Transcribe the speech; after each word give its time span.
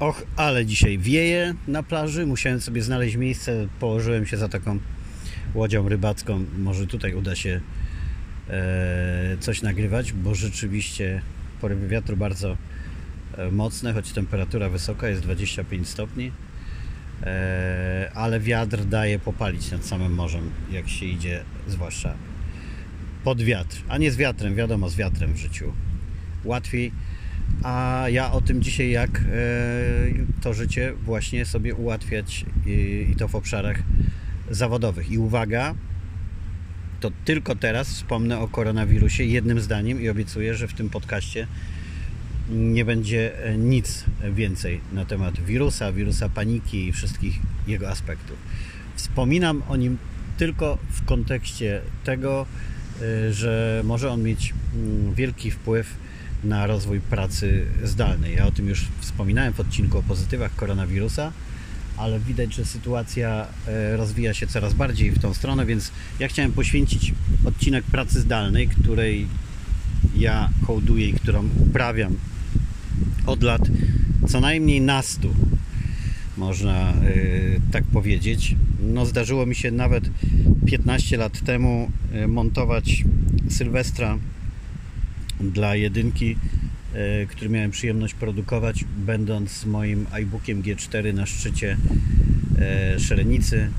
Och, 0.00 0.22
ale 0.36 0.66
dzisiaj 0.66 0.98
wieje 0.98 1.54
na 1.68 1.82
plaży. 1.82 2.26
Musiałem 2.26 2.60
sobie 2.60 2.82
znaleźć 2.82 3.16
miejsce. 3.16 3.68
Położyłem 3.80 4.26
się 4.26 4.36
za 4.36 4.48
taką 4.48 4.78
łodzią 5.54 5.88
rybacką. 5.88 6.44
Może 6.58 6.86
tutaj 6.86 7.14
uda 7.14 7.36
się 7.36 7.60
e, 8.50 9.36
coś 9.40 9.62
nagrywać, 9.62 10.12
bo 10.12 10.34
rzeczywiście 10.34 11.22
porywy 11.60 11.88
wiatru 11.88 12.16
bardzo 12.16 12.56
e, 13.36 13.50
mocne, 13.50 13.92
choć 13.92 14.12
temperatura 14.12 14.68
wysoka 14.68 15.08
jest 15.08 15.22
25 15.22 15.88
stopni. 15.88 16.32
E, 17.22 18.10
ale 18.14 18.40
wiatr 18.40 18.84
daje 18.84 19.18
popalić 19.18 19.70
nad 19.70 19.84
samym 19.84 20.14
morzem, 20.14 20.50
jak 20.70 20.88
się 20.88 21.06
idzie, 21.06 21.44
zwłaszcza 21.68 22.14
pod 23.24 23.42
wiatr, 23.42 23.82
a 23.88 23.98
nie 23.98 24.12
z 24.12 24.16
wiatrem, 24.16 24.54
wiadomo, 24.54 24.88
z 24.88 24.96
wiatrem 24.96 25.32
w 25.32 25.36
życiu 25.36 25.72
łatwiej. 26.44 26.92
A 27.62 28.04
ja 28.08 28.32
o 28.32 28.40
tym 28.40 28.62
dzisiaj, 28.62 28.90
jak 28.90 29.10
e, 29.20 29.22
to 30.40 30.54
życie 30.54 30.92
właśnie 31.04 31.44
sobie 31.44 31.74
ułatwiać 31.74 32.46
i 32.66 33.14
to 33.18 33.28
w 33.28 33.34
obszarach 33.34 33.82
zawodowych. 34.50 35.10
I 35.10 35.18
uwaga, 35.18 35.74
to 37.00 37.10
tylko 37.24 37.56
teraz 37.56 37.88
wspomnę 37.88 38.38
o 38.38 38.48
koronawirusie 38.48 39.24
jednym 39.24 39.60
zdaniem 39.60 40.02
i 40.02 40.08
obiecuję, 40.08 40.54
że 40.54 40.68
w 40.68 40.74
tym 40.74 40.90
podcaście 40.90 41.46
nie 42.50 42.84
będzie 42.84 43.32
nic 43.58 44.04
więcej 44.32 44.80
na 44.92 45.04
temat 45.04 45.40
wirusa, 45.40 45.92
wirusa 45.92 46.28
paniki 46.28 46.86
i 46.86 46.92
wszystkich 46.92 47.38
jego 47.66 47.88
aspektów. 47.88 48.36
Wspominam 48.94 49.62
o 49.68 49.76
nim 49.76 49.98
tylko 50.36 50.78
w 50.90 51.04
kontekście 51.04 51.80
tego, 52.04 52.46
e, 53.02 53.32
że 53.32 53.82
może 53.84 54.10
on 54.10 54.22
mieć 54.22 54.54
mm, 54.74 55.14
wielki 55.14 55.50
wpływ 55.50 56.07
na 56.44 56.66
rozwój 56.66 57.00
pracy 57.00 57.66
zdalnej. 57.84 58.36
Ja 58.36 58.46
o 58.46 58.50
tym 58.50 58.68
już 58.68 58.84
wspominałem 59.00 59.52
w 59.52 59.60
odcinku 59.60 59.98
o 59.98 60.02
pozytywach 60.02 60.56
koronawirusa, 60.56 61.32
ale 61.96 62.20
widać, 62.20 62.54
że 62.54 62.64
sytuacja 62.64 63.46
e, 63.66 63.96
rozwija 63.96 64.34
się 64.34 64.46
coraz 64.46 64.74
bardziej 64.74 65.10
w 65.10 65.18
tą 65.18 65.34
stronę, 65.34 65.66
więc 65.66 65.92
ja 66.18 66.28
chciałem 66.28 66.52
poświęcić 66.52 67.14
odcinek 67.44 67.84
pracy 67.84 68.20
zdalnej, 68.20 68.68
której 68.68 69.26
ja 70.16 70.50
hołduję 70.66 71.08
i 71.08 71.12
którą 71.12 71.48
uprawiam 71.60 72.16
od 73.26 73.42
lat 73.42 73.62
co 74.28 74.40
najmniej 74.40 74.80
nastu, 74.80 75.34
można 76.36 76.92
yy, 77.02 77.60
tak 77.72 77.84
powiedzieć. 77.84 78.56
No, 78.80 79.06
zdarzyło 79.06 79.46
mi 79.46 79.54
się 79.54 79.70
nawet 79.70 80.10
15 80.66 81.16
lat 81.16 81.40
temu 81.40 81.90
yy, 82.12 82.28
montować 82.28 83.04
Sylwestra 83.48 84.18
dla 85.40 85.76
jedynki, 85.76 86.28
yy, 86.28 87.26
który 87.26 87.50
miałem 87.50 87.70
przyjemność 87.70 88.14
produkować, 88.14 88.84
będąc 88.96 89.66
moim 89.66 90.06
iBookiem 90.12 90.62
G4 90.62 91.14
na 91.14 91.26
szczycie 91.26 91.76
Szerenicy 92.98 93.70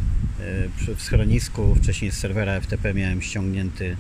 w 0.95 1.01
schronisku. 1.01 1.75
Wcześniej 1.75 2.11
z 2.11 2.17
serwera 2.17 2.61
FTP 2.61 2.93
miałem 2.93 3.21
ściągnięty 3.21 3.97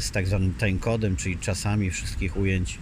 z 0.00 0.10
tak 0.10 0.26
zwanym 0.26 0.54
timecodem, 0.54 1.16
czyli 1.16 1.38
czasami 1.38 1.90
wszystkich 1.90 2.36
ujęć 2.36 2.78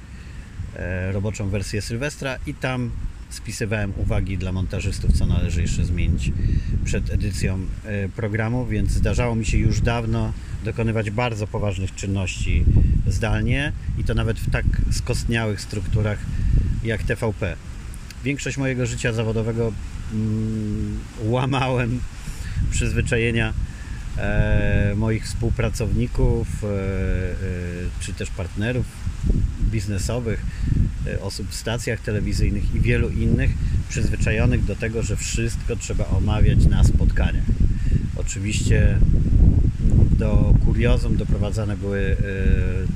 E, 0.77 1.13
roboczą 1.13 1.49
wersję 1.49 1.83
Sylwestra 1.83 2.39
i 2.47 2.55
tam 2.55 2.91
spisywałem 3.31 3.93
uwagi 3.97 4.39
dla 4.39 4.53
montażystów, 4.53 5.13
co 5.13 5.27
należy 5.27 5.63
jeszcze 5.63 5.85
zmienić 5.85 6.33
przed 6.85 7.11
edycją 7.11 7.59
e, 7.85 8.09
programu, 8.09 8.67
więc 8.67 8.91
zdarzało 8.91 9.35
mi 9.35 9.47
się 9.47 9.59
już 9.59 9.81
dawno 9.81 10.33
dokonywać 10.65 11.11
bardzo 11.11 11.47
poważnych 11.47 11.95
czynności 11.95 12.65
zdalnie 13.07 13.73
i 13.99 14.05
to 14.05 14.15
nawet 14.15 14.41
w 14.41 14.51
tak 14.51 14.65
skostniałych 14.91 15.61
strukturach 15.61 16.19
jak 16.85 17.03
TVP. 17.03 17.57
Większość 18.25 18.57
mojego 18.57 18.87
życia 18.87 19.13
zawodowego 19.13 19.73
mm, 20.13 20.99
łamałem 21.21 22.01
przyzwyczajenia 22.71 23.53
e, 24.19 24.95
moich 24.97 25.25
współpracowników 25.25 26.65
e, 26.65 26.69
e, 26.69 26.75
czy 28.01 28.13
też 28.13 28.31
partnerów 28.31 28.87
biznesowych, 29.71 30.43
e, 31.07 31.21
osób 31.21 31.49
w 31.49 31.55
stacjach 31.55 32.01
telewizyjnych 32.01 32.75
i 32.75 32.81
wielu 32.81 33.09
innych 33.09 33.51
przyzwyczajonych 33.89 34.65
do 34.65 34.77
tego, 34.77 35.03
że 35.03 35.17
wszystko 35.17 35.77
trzeba 35.77 36.07
omawiać 36.07 36.67
na 36.67 36.85
spotkaniach. 36.85 37.45
Oczywiście 38.17 38.99
do 40.19 40.55
kuriozum 40.65 41.17
doprowadzane 41.17 41.77
były 41.77 42.01
e, 42.01 42.17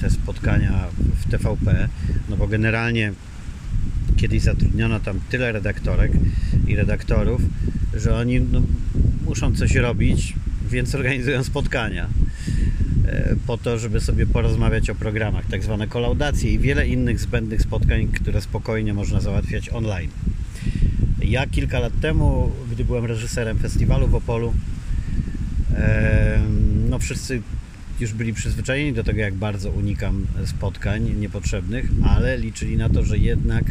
te 0.01 0.11
spotkania 0.11 0.87
w 0.99 1.31
TVP, 1.31 1.89
no 2.29 2.37
bo 2.37 2.49
generalnie 2.49 3.13
kiedyś 4.17 4.43
zatrudniono 4.43 5.01
tam 5.01 5.21
tyle 5.31 5.53
redaktorek 5.53 6.13
i 6.67 6.77
redaktorów, 6.77 7.41
że 7.95 8.17
oni 8.17 8.41
no, 8.41 8.63
muszą 9.27 9.57
coś 9.57 9.75
robić, 9.75 10.35
więc 10.71 10.95
organizują 10.95 11.45
spotkania. 11.45 12.09
E, 13.07 13.37
po 13.47 13.59
to, 13.59 13.79
żeby 13.79 14.01
sobie 14.01 14.27
porozmawiać 14.27 14.91
o 14.91 14.95
programach, 14.95 15.47
tak 15.47 15.65
zwane 15.65 15.87
kolaudacje 15.87 16.53
i 16.53 16.59
wiele 16.59 16.89
innych 16.89 17.21
zbędnych 17.21 17.63
spotkań, 17.63 18.09
które 18.09 18.41
spokojnie 18.41 18.95
można 18.95 19.21
załatwiać 19.21 19.69
online. 19.69 20.11
Ja 21.23 21.47
kilka 21.47 21.79
lat 21.79 21.93
temu, 22.01 22.53
gdy 22.73 22.85
byłem 22.85 23.05
reżyserem 23.05 23.59
festiwalu 23.59 24.09
w 24.09 24.15
Opolu, 24.15 24.55
no 26.97 27.01
wszyscy 27.01 27.43
już 28.01 28.13
byli 28.13 28.33
przyzwyczajeni 28.33 28.93
do 28.93 29.05
tego, 29.05 29.21
jak 29.21 29.35
bardzo 29.35 29.71
unikam 29.71 30.27
spotkań 30.47 31.15
niepotrzebnych, 31.21 31.91
ale 32.05 32.39
liczyli 32.39 32.77
na 32.77 32.89
to, 32.89 33.05
że 33.05 33.19
jednak 33.19 33.65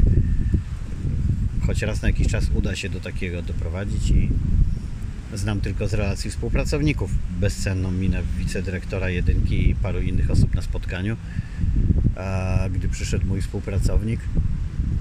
choć 1.68 1.82
raz 1.82 2.02
na 2.02 2.08
jakiś 2.08 2.28
czas 2.28 2.46
uda 2.56 2.76
się 2.76 2.90
do 2.90 3.00
takiego 3.00 3.42
doprowadzić 3.42 4.10
i 4.10 4.30
znam 5.34 5.62
tylko 5.62 5.88
z 5.88 5.94
relacji 5.94 6.32
współpracowników 6.32 7.12
bezcenną 7.40 7.92
minę 7.92 8.22
wicedyrektora 8.38 9.10
jedynki 9.10 9.70
i 9.70 9.76
paru 9.76 10.02
innych 10.02 10.32
osób 10.32 10.56
na 10.56 10.62
spotkaniu. 10.62 11.18
A 12.16 12.60
gdy 12.74 12.90
przyszedł 12.90 13.28
mój 13.28 13.42
współpracownik 13.42 14.20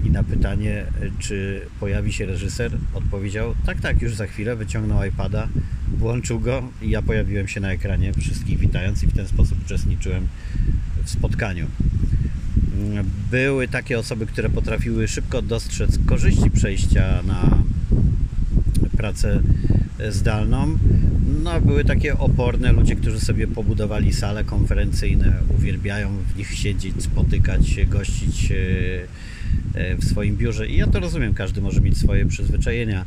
i 0.03 0.11
na 0.11 0.23
pytanie, 0.23 0.85
czy 1.19 1.61
pojawi 1.79 2.13
się 2.13 2.25
reżyser, 2.25 2.71
odpowiedział: 2.93 3.55
Tak, 3.65 3.81
tak, 3.81 4.01
już 4.01 4.15
za 4.15 4.27
chwilę. 4.27 4.55
Wyciągnął 4.55 5.03
iPada, 5.03 5.47
włączył 5.95 6.39
go 6.39 6.63
i 6.81 6.89
ja 6.89 7.01
pojawiłem 7.01 7.47
się 7.47 7.59
na 7.59 7.71
ekranie, 7.71 8.13
wszystkich 8.13 8.59
witając, 8.59 9.03
i 9.03 9.07
w 9.07 9.15
ten 9.15 9.27
sposób 9.27 9.57
uczestniczyłem 9.65 10.27
w 11.03 11.09
spotkaniu. 11.09 11.67
Były 13.31 13.67
takie 13.67 13.99
osoby, 13.99 14.25
które 14.25 14.49
potrafiły 14.49 15.07
szybko 15.07 15.41
dostrzec 15.41 15.99
korzyści 16.05 16.51
przejścia 16.51 17.23
na 17.27 17.57
pracę 18.97 19.41
zdalną. 20.09 20.77
No, 21.43 21.61
były 21.61 21.85
takie 21.85 22.17
oporne 22.17 22.71
ludzie, 22.71 22.95
którzy 22.95 23.19
sobie 23.19 23.47
pobudowali 23.47 24.13
sale 24.13 24.43
konferencyjne, 24.43 25.33
uwielbiają 25.57 26.09
w 26.33 26.37
nich 26.37 26.53
siedzieć, 26.53 27.03
spotykać 27.03 27.69
się, 27.69 27.85
gościć 27.85 28.51
e, 28.51 28.55
e, 29.79 29.95
w 29.95 30.05
swoim 30.05 30.37
biurze. 30.37 30.67
I 30.67 30.77
ja 30.77 30.87
to 30.87 30.99
rozumiem, 30.99 31.33
każdy 31.33 31.61
może 31.61 31.81
mieć 31.81 31.97
swoje 31.97 32.25
przyzwyczajenia. 32.25 33.05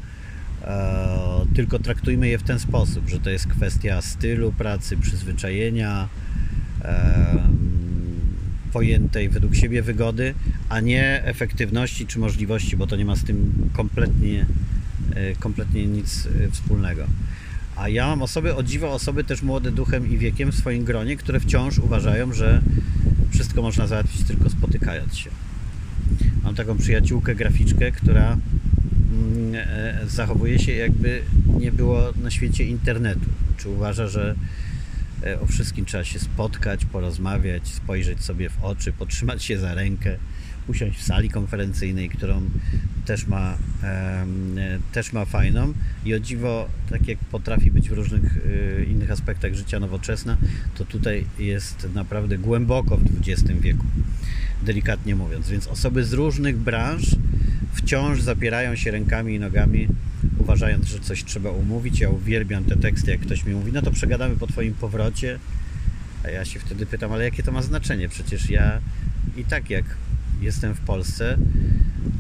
E, 0.68 1.46
tylko 1.54 1.78
traktujmy 1.78 2.28
je 2.28 2.38
w 2.38 2.42
ten 2.42 2.58
sposób, 2.58 3.08
że 3.08 3.20
to 3.20 3.30
jest 3.30 3.46
kwestia 3.46 4.02
stylu 4.02 4.52
pracy, 4.52 4.96
przyzwyczajenia, 4.96 6.08
pojętej 8.72 9.28
według 9.28 9.54
siebie 9.54 9.82
wygody, 9.82 10.34
a 10.68 10.80
nie 10.80 11.24
efektywności 11.24 12.06
czy 12.06 12.18
możliwości, 12.18 12.76
bo 12.76 12.86
to 12.86 12.96
nie 12.96 13.04
ma 13.04 13.16
z 13.16 13.24
tym 13.24 13.70
kompletnie 13.72 14.46
E, 15.14 15.34
kompletnie 15.34 15.86
nic 15.86 16.26
e, 16.26 16.50
wspólnego. 16.50 17.06
A 17.76 17.88
ja 17.88 18.06
mam 18.06 18.22
osoby, 18.22 18.54
o 18.54 18.62
dziwo 18.62 18.92
osoby 18.92 19.24
też 19.24 19.42
młode 19.42 19.70
duchem 19.70 20.10
i 20.10 20.18
wiekiem 20.18 20.52
w 20.52 20.54
swoim 20.54 20.84
gronie, 20.84 21.16
które 21.16 21.40
wciąż 21.40 21.78
uważają, 21.78 22.32
że 22.32 22.62
wszystko 23.30 23.62
można 23.62 23.86
załatwić 23.86 24.24
tylko 24.24 24.50
spotykając 24.50 25.16
się. 25.16 25.30
Mam 26.44 26.54
taką 26.54 26.78
przyjaciółkę, 26.78 27.34
graficzkę, 27.34 27.92
która 27.92 28.32
e, 28.32 28.38
zachowuje 30.06 30.58
się 30.58 30.72
jakby 30.72 31.22
nie 31.60 31.72
było 31.72 32.12
na 32.22 32.30
świecie 32.30 32.64
internetu. 32.64 33.26
Czy 33.56 33.68
uważa, 33.68 34.08
że 34.08 34.34
o 35.40 35.46
wszystkim 35.46 35.84
trzeba 35.84 36.04
się 36.04 36.18
spotkać, 36.18 36.84
porozmawiać, 36.84 37.68
spojrzeć 37.68 38.24
sobie 38.24 38.50
w 38.50 38.64
oczy, 38.64 38.92
potrzymać 38.92 39.44
się 39.44 39.58
za 39.58 39.74
rękę 39.74 40.16
usiąść 40.66 40.98
w 40.98 41.02
sali 41.02 41.30
konferencyjnej, 41.30 42.08
którą 42.08 42.42
też 43.04 43.26
ma, 43.26 43.58
też 44.92 45.12
ma 45.12 45.24
fajną 45.24 45.72
i 46.04 46.14
o 46.14 46.20
dziwo, 46.20 46.68
tak 46.90 47.08
jak 47.08 47.18
potrafi 47.18 47.70
być 47.70 47.88
w 47.88 47.92
różnych 47.92 48.38
innych 48.88 49.10
aspektach 49.10 49.54
życia 49.54 49.80
nowoczesna, 49.80 50.36
to 50.74 50.84
tutaj 50.84 51.24
jest 51.38 51.88
naprawdę 51.94 52.38
głęboko 52.38 52.96
w 52.96 53.02
XX 53.28 53.60
wieku, 53.60 53.84
delikatnie 54.62 55.14
mówiąc. 55.14 55.48
Więc 55.48 55.66
osoby 55.66 56.04
z 56.04 56.12
różnych 56.12 56.56
branż 56.56 57.16
wciąż 57.78 58.20
zapierają 58.20 58.76
się 58.76 58.90
rękami 58.90 59.34
i 59.34 59.38
nogami, 59.38 59.88
uważając, 60.38 60.86
że 60.86 61.00
coś 61.00 61.24
trzeba 61.24 61.50
umówić. 61.50 62.00
Ja 62.00 62.10
uwielbiam 62.10 62.64
te 62.64 62.76
teksty, 62.76 63.10
jak 63.10 63.20
ktoś 63.20 63.44
mi 63.44 63.54
mówi, 63.54 63.72
no 63.72 63.82
to 63.82 63.90
przegadamy 63.90 64.36
po 64.36 64.46
Twoim 64.46 64.74
powrocie, 64.74 65.38
a 66.24 66.28
ja 66.28 66.44
się 66.44 66.60
wtedy 66.60 66.86
pytam, 66.86 67.12
ale 67.12 67.24
jakie 67.24 67.42
to 67.42 67.52
ma 67.52 67.62
znaczenie? 67.62 68.08
Przecież 68.08 68.50
ja 68.50 68.80
i 69.36 69.44
tak 69.44 69.70
jak 69.70 69.84
jestem 70.40 70.74
w 70.74 70.80
Polsce, 70.80 71.38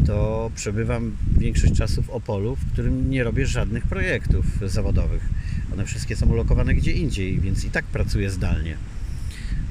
to 0.06 0.50
przebywam 0.54 1.16
większość 1.38 1.74
czasu 1.74 2.02
w 2.02 2.10
Opolu, 2.10 2.56
w 2.56 2.72
którym 2.72 3.10
nie 3.10 3.24
robię 3.24 3.46
żadnych 3.46 3.86
projektów 3.86 4.46
zawodowych. 4.66 5.28
One 5.72 5.84
wszystkie 5.84 6.16
są 6.16 6.26
ulokowane 6.26 6.74
gdzie 6.74 6.92
indziej, 6.92 7.40
więc 7.40 7.64
i 7.64 7.70
tak 7.70 7.84
pracuję 7.84 8.30
zdalnie. 8.30 8.76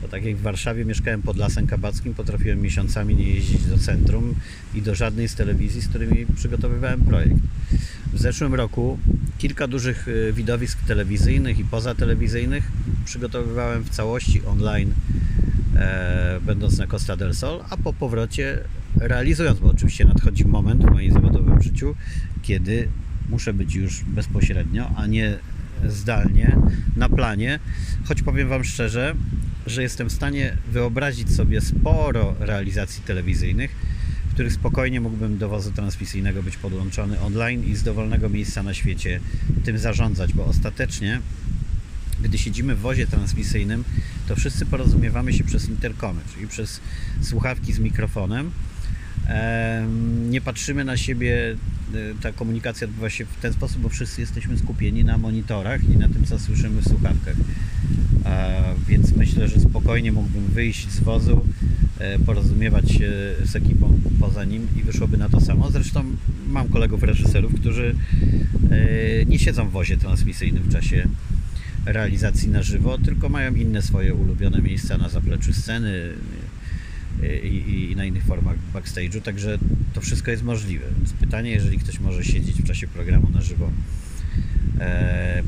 Bo 0.01 0.07
tak 0.07 0.25
jak 0.25 0.35
w 0.35 0.41
Warszawie 0.41 0.85
mieszkałem 0.85 1.21
pod 1.21 1.37
Lasem 1.37 1.67
Kabackim, 1.67 2.13
potrafiłem 2.13 2.61
miesiącami 2.61 3.15
nie 3.15 3.29
jeździć 3.33 3.63
do 3.63 3.77
centrum 3.77 4.35
i 4.73 4.81
do 4.81 4.95
żadnej 4.95 5.27
z 5.27 5.35
telewizji, 5.35 5.81
z 5.81 5.87
którymi 5.87 6.25
przygotowywałem 6.35 7.01
projekt. 7.01 7.35
W 8.13 8.19
zeszłym 8.19 8.53
roku 8.53 8.99
kilka 9.37 9.67
dużych 9.67 10.07
y, 10.07 10.33
widowisk 10.33 10.79
telewizyjnych 10.87 11.59
i 11.59 11.65
pozatelewizyjnych 11.65 12.71
przygotowywałem 13.05 13.83
w 13.83 13.89
całości 13.89 14.41
online, 14.45 14.93
e, 15.75 16.39
będąc 16.45 16.77
na 16.77 16.87
Costa 16.87 17.17
del 17.17 17.35
Sol, 17.35 17.63
a 17.69 17.77
po 17.77 17.93
powrocie 17.93 18.59
realizując, 18.95 19.59
bo 19.59 19.67
oczywiście 19.67 20.05
nadchodzi 20.05 20.45
moment 20.45 20.85
w 20.85 20.91
moim 20.91 21.13
zawodowym 21.13 21.61
życiu, 21.61 21.95
kiedy 22.41 22.87
muszę 23.29 23.53
być 23.53 23.75
już 23.75 24.03
bezpośrednio, 24.03 24.91
a 24.95 25.07
nie 25.07 25.37
zdalnie, 25.87 26.57
na 26.95 27.09
planie, 27.09 27.59
choć 28.05 28.21
powiem 28.21 28.49
Wam 28.49 28.63
szczerze, 28.63 29.15
że 29.69 29.83
jestem 29.83 30.09
w 30.09 30.13
stanie 30.13 30.57
wyobrazić 30.71 31.35
sobie 31.35 31.61
sporo 31.61 32.35
realizacji 32.39 33.03
telewizyjnych, 33.03 33.71
w 34.29 34.33
których 34.33 34.53
spokojnie 34.53 35.01
mógłbym 35.01 35.37
do 35.37 35.49
wozu 35.49 35.71
transmisyjnego 35.71 36.43
być 36.43 36.57
podłączony 36.57 37.19
online 37.19 37.63
i 37.63 37.75
z 37.75 37.83
dowolnego 37.83 38.29
miejsca 38.29 38.63
na 38.63 38.73
świecie 38.73 39.19
tym 39.63 39.77
zarządzać, 39.77 40.33
bo 40.33 40.45
ostatecznie 40.45 41.21
gdy 42.21 42.37
siedzimy 42.37 42.75
w 42.75 42.79
wozie 42.79 43.07
transmisyjnym, 43.07 43.83
to 44.27 44.35
wszyscy 44.35 44.65
porozumiewamy 44.65 45.33
się 45.33 45.43
przez 45.43 45.69
interkomy, 45.69 46.21
czyli 46.33 46.47
przez 46.47 46.81
słuchawki 47.21 47.73
z 47.73 47.79
mikrofonem. 47.79 48.51
Nie 50.29 50.41
patrzymy 50.41 50.85
na 50.85 50.97
siebie, 50.97 51.55
e, 51.93 51.97
ta 52.21 52.31
komunikacja 52.31 52.87
odbywa 52.87 53.09
się 53.09 53.25
w 53.25 53.35
ten 53.41 53.53
sposób, 53.53 53.81
bo 53.81 53.89
wszyscy 53.89 54.21
jesteśmy 54.21 54.57
skupieni 54.57 55.03
na 55.03 55.17
monitorach 55.17 55.83
i 55.83 55.97
na 55.97 56.09
tym, 56.09 56.25
co 56.25 56.39
słyszymy 56.39 56.81
w 56.81 56.87
słuchawkach. 56.87 57.35
Więc 58.87 59.15
myślę, 59.15 59.47
że 59.47 59.59
spokojnie 59.59 60.11
mógłbym 60.11 60.45
wyjść 60.45 60.89
z 60.89 60.99
wozu, 60.99 61.45
e, 61.99 62.19
porozumiewać 62.19 62.91
się 62.91 63.11
z 63.43 63.55
ekipą 63.55 63.99
poza 64.19 64.45
nim 64.45 64.67
i 64.75 64.83
wyszłoby 64.83 65.17
na 65.17 65.29
to 65.29 65.41
samo. 65.41 65.71
Zresztą 65.71 66.03
mam 66.49 66.69
kolegów 66.69 67.03
reżyserów, 67.03 67.53
którzy 67.53 67.95
e, 68.71 69.25
nie 69.25 69.39
siedzą 69.39 69.69
w 69.69 69.71
wozie 69.71 69.97
transmisyjnym 69.97 70.63
w 70.63 70.71
czasie 70.71 71.07
realizacji 71.85 72.49
na 72.49 72.63
żywo, 72.63 72.97
tylko 72.97 73.29
mają 73.29 73.55
inne 73.55 73.81
swoje 73.81 74.13
ulubione 74.13 74.61
miejsca 74.61 74.97
na 74.97 75.09
zapleczu 75.09 75.53
sceny 75.53 76.13
e, 77.23 77.39
i, 77.39 77.91
i 77.91 77.95
na 77.95 78.05
innych 78.05 78.23
formach 78.23 78.55
backstage'u, 78.73 79.21
także 79.21 79.57
to 79.93 80.01
wszystko 80.01 80.31
jest 80.31 80.43
możliwe. 80.43 80.85
Więc 80.97 81.13
pytanie, 81.13 81.51
jeżeli 81.51 81.77
ktoś 81.77 81.99
może 81.99 82.23
siedzieć 82.23 82.61
w 82.61 82.67
czasie 82.67 82.87
programu 82.87 83.29
na 83.29 83.41
żywo 83.41 83.65
e, 83.65 83.71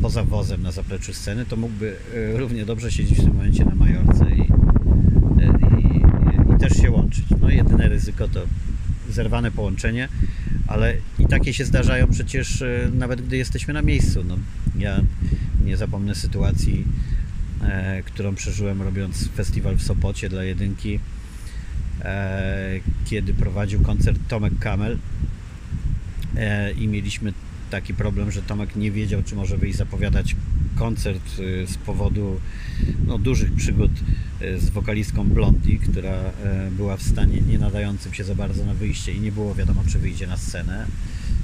poza 0.02 0.24
wozem 0.24 0.62
na 0.62 0.72
zapleczu 0.72 1.14
sceny, 1.14 1.46
to 1.46 1.56
mógłby 1.56 1.96
e, 2.16 2.38
równie 2.38 2.66
dobrze 2.66 2.92
siedzieć 2.92 3.18
w 3.18 3.24
tym 3.24 3.36
momencie 3.36 3.66
na 3.66 3.76
Majorce 3.76 4.26
i, 4.36 4.42
e, 4.42 4.46
i, 5.80 6.56
i 6.56 6.60
też 6.60 6.74
się 6.74 6.92
łączyć. 6.92 7.26
No 7.42 7.50
jedyne 7.50 7.90
ryzyko 7.90 8.28
to 8.28 8.42
zerwane 9.10 9.52
połączenie, 9.52 10.10
ale 10.68 10.96
i 11.20 11.26
takie 11.26 11.54
się 11.54 11.66
zdarzają 11.66 12.08
przecież 12.08 12.62
e, 12.62 12.92
nawet 12.94 13.22
gdy 13.22 13.38
jesteśmy 13.38 13.74
na 13.74 13.82
miejscu. 13.82 14.24
No, 14.24 14.38
ja 14.78 15.02
nie 15.66 15.78
zapomnę 15.78 16.16
sytuacji, 16.16 16.86
e, 17.62 18.04
którą 18.04 18.36
przeżyłem 18.36 18.82
robiąc 18.82 19.28
festiwal 19.28 19.76
w 19.76 19.84
Sopocie 19.84 20.30
dla 20.30 20.44
jedynki, 20.44 21.00
e, 22.02 22.80
kiedy 23.06 23.34
prowadził 23.34 23.82
koncert 23.82 24.20
Tomek 24.28 24.60
Kamel 24.60 24.98
e, 26.36 26.72
i 26.72 26.88
mieliśmy 26.88 27.34
taki 27.70 27.94
problem, 27.94 28.32
że 28.32 28.42
Tomek 28.42 28.76
nie 28.76 28.92
wiedział, 28.92 29.24
czy 29.24 29.36
może 29.36 29.58
wyjść 29.58 29.78
zapowiadać 29.78 30.36
koncert 30.76 31.40
y, 31.40 31.68
z 31.68 31.78
powodu 31.78 32.40
no, 33.08 33.18
dużych 33.18 33.54
przygód 33.54 33.92
y, 34.42 34.60
z 34.60 34.70
wokalistką 34.70 35.30
Blondie, 35.30 35.78
która 35.78 36.20
y, 36.20 36.72
była 36.72 36.98
w 36.98 37.04
stanie 37.04 37.42
nie 37.42 37.60
nadającym 37.60 38.14
się 38.14 38.24
za 38.24 38.36
bardzo 38.36 38.66
na 38.66 38.74
wyjście 38.74 39.14
i 39.14 39.20
nie 39.20 39.32
było 39.32 39.56
wiadomo, 39.56 39.84
czy 39.88 40.00
wyjdzie 40.00 40.28
na 40.28 40.38
scenę. 40.38 40.86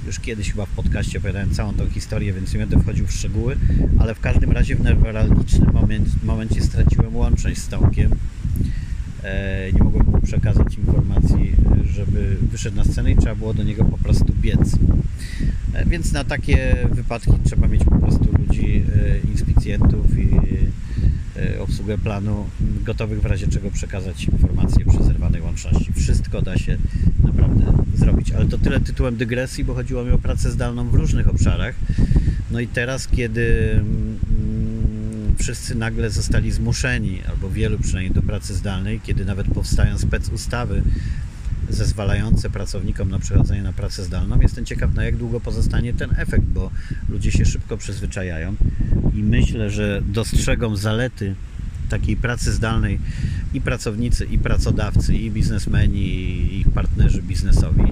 Już 0.06 0.20
kiedyś 0.20 0.50
chyba 0.50 0.66
w 0.66 0.70
podcaście 0.70 1.18
opowiadałem 1.18 1.54
całą 1.54 1.74
tą 1.74 1.90
historię, 1.90 2.32
więc 2.32 2.52
nie 2.52 2.60
będę 2.60 2.80
wchodził 2.80 3.06
w 3.06 3.12
szczegóły, 3.12 3.56
ale 3.98 4.14
w 4.14 4.20
każdym 4.20 4.52
razie 4.52 4.76
w 4.76 4.84
newralgicznym 4.84 5.72
moment, 5.72 6.24
momencie 6.24 6.62
straciłem 6.62 7.16
łączność 7.16 7.58
z 7.58 7.68
Tomkiem. 7.68 8.10
E, 9.22 9.72
nie 9.72 9.84
mogłem 9.84 10.06
mu 10.06 10.20
przekazać 10.20 10.74
informacji, 10.74 11.52
żeby 11.90 12.36
wyszedł 12.50 12.76
na 12.76 12.84
scenę 12.84 13.10
i 13.10 13.16
trzeba 13.16 13.34
było 13.34 13.54
do 13.54 13.62
niego 13.62 13.84
po 13.84 13.98
prostu 13.98 14.32
biec. 14.40 14.78
E, 15.76 15.84
więc 15.86 16.12
na 16.12 16.24
takie 16.24 16.76
wypadki 16.90 17.32
trzeba 17.44 17.68
mieć 17.68 17.84
po 17.84 17.98
prostu 17.98 18.28
ludzi, 18.38 18.82
e, 18.96 19.28
inspicjentów 19.28 20.18
i 20.18 20.30
obsługę 21.60 21.98
planu 21.98 22.46
gotowych 22.60 23.20
w 23.22 23.26
razie 23.26 23.48
czego 23.48 23.70
przekazać 23.70 24.24
informacje 24.24 24.84
przy 24.84 25.04
zerwanej 25.04 25.42
łączności. 25.42 25.92
Wszystko 25.92 26.42
da 26.42 26.58
się 26.58 26.76
naprawdę 27.24 27.72
zrobić. 27.94 28.32
Ale 28.32 28.46
to 28.46 28.58
tyle 28.58 28.80
tytułem 28.80 29.16
dygresji, 29.16 29.64
bo 29.64 29.74
chodziło 29.74 30.04
mi 30.04 30.10
o 30.10 30.18
pracę 30.18 30.50
zdalną 30.50 30.88
w 30.88 30.94
różnych 30.94 31.28
obszarach. 31.28 31.74
No 32.50 32.60
i 32.60 32.66
teraz, 32.66 33.08
kiedy 33.08 33.70
mm, 33.72 35.34
wszyscy 35.38 35.74
nagle 35.74 36.10
zostali 36.10 36.52
zmuszeni, 36.52 37.22
albo 37.28 37.50
wielu 37.50 37.78
przynajmniej, 37.78 38.14
do 38.14 38.22
pracy 38.22 38.54
zdalnej, 38.54 39.00
kiedy 39.00 39.24
nawet 39.24 39.46
powstają 39.46 39.98
spec 39.98 40.28
ustawy 40.28 40.82
zezwalające 41.68 42.50
pracownikom 42.50 43.10
na 43.10 43.18
przechodzenie 43.18 43.62
na 43.62 43.72
pracę 43.72 44.04
zdalną. 44.04 44.40
Jestem 44.40 44.64
ciekaw, 44.64 44.94
na 44.94 45.04
jak 45.04 45.16
długo 45.16 45.40
pozostanie 45.40 45.94
ten 45.94 46.10
efekt, 46.16 46.44
bo 46.44 46.70
ludzie 47.08 47.32
się 47.32 47.44
szybko 47.44 47.76
przyzwyczajają 47.76 48.54
i 49.14 49.22
myślę, 49.22 49.70
że 49.70 50.02
dostrzegą 50.06 50.76
zalety 50.76 51.34
takiej 51.88 52.16
pracy 52.16 52.52
zdalnej 52.52 52.98
i 53.54 53.60
pracownicy, 53.60 54.24
i 54.24 54.38
pracodawcy, 54.38 55.14
i 55.14 55.30
biznesmeni, 55.30 55.98
i 55.98 56.60
ich 56.60 56.70
partnerzy 56.70 57.22
biznesowi. 57.22 57.82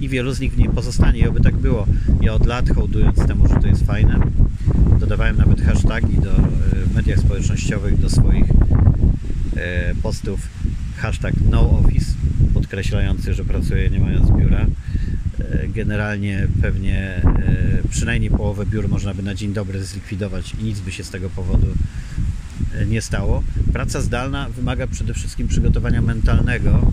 I 0.00 0.08
wielu 0.08 0.32
z 0.32 0.40
nich 0.40 0.52
w 0.52 0.58
niej 0.58 0.68
pozostanie 0.68 1.20
i 1.20 1.28
oby 1.28 1.40
tak 1.40 1.56
było. 1.56 1.86
Ja 2.20 2.34
od 2.34 2.46
lat 2.46 2.70
hołdując 2.70 3.26
temu, 3.26 3.48
że 3.48 3.54
to 3.54 3.66
jest 3.66 3.86
fajne, 3.86 4.20
dodawałem 5.00 5.36
nawet 5.36 5.62
hashtagi 5.62 6.18
do, 6.18 6.36
e, 6.36 6.42
w 6.86 6.94
mediach 6.94 7.18
społecznościowych 7.18 8.00
do 8.00 8.10
swoich 8.10 8.44
e, 9.56 9.94
postów 10.02 10.40
hashtag 10.96 11.34
NoOffice 11.50 12.12
podkreślający, 12.66 13.34
że 13.34 13.44
pracuję 13.44 13.90
nie 13.90 14.00
mając 14.00 14.30
biura. 14.30 14.66
E, 15.40 15.68
generalnie 15.68 16.48
pewnie 16.62 17.22
przynajmniej 17.90 18.30
połowę 18.30 18.66
biur 18.66 18.88
można 18.88 19.14
by 19.14 19.22
na 19.22 19.34
dzień 19.34 19.52
dobry 19.52 19.84
zlikwidować 19.84 20.54
i 20.60 20.64
nic 20.64 20.80
by 20.80 20.92
się 20.92 21.04
z 21.04 21.10
tego 21.10 21.30
powodu 21.30 21.66
nie 22.88 23.02
stało. 23.02 23.42
Praca 23.72 24.00
zdalna 24.00 24.48
wymaga 24.48 24.86
przede 24.86 25.14
wszystkim 25.14 25.48
przygotowania 25.48 26.02
mentalnego 26.02 26.92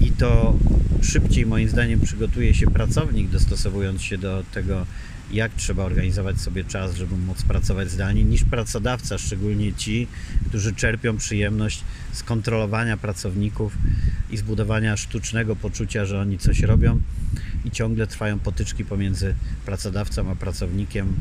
i 0.00 0.10
to 0.10 0.58
szybciej 1.02 1.46
moim 1.46 1.68
zdaniem 1.68 2.00
przygotuje 2.00 2.54
się 2.54 2.66
pracownik, 2.66 3.30
dostosowując 3.30 4.02
się 4.02 4.18
do 4.18 4.44
tego, 4.54 4.86
jak 5.32 5.54
trzeba 5.54 5.84
organizować 5.84 6.40
sobie 6.40 6.64
czas, 6.64 6.94
żeby 6.94 7.16
móc 7.16 7.42
pracować 7.42 7.90
zdalnie, 7.90 8.24
niż 8.24 8.44
pracodawca, 8.44 9.18
szczególnie 9.18 9.72
ci, 9.72 10.06
którzy 10.48 10.74
czerpią 10.74 11.16
przyjemność 11.16 11.84
z 12.12 12.22
kontrolowania 12.22 12.96
pracowników 12.96 13.78
i 14.30 14.36
zbudowania 14.36 14.96
sztucznego 14.96 15.56
poczucia, 15.56 16.04
że 16.04 16.20
oni 16.20 16.38
coś 16.38 16.60
robią 16.60 17.00
i 17.64 17.70
ciągle 17.70 18.06
trwają 18.06 18.38
potyczki 18.38 18.84
pomiędzy 18.84 19.34
pracodawcą 19.66 20.30
a 20.30 20.34
pracownikiem. 20.34 21.14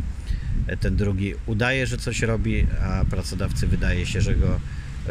Ten 0.79 0.95
drugi 0.95 1.33
udaje, 1.45 1.87
że 1.87 1.97
coś 1.97 2.21
robi, 2.21 2.67
a 2.81 3.05
pracodawcy 3.05 3.67
wydaje 3.67 4.05
się, 4.05 4.21
że 4.21 4.35
go 4.35 4.59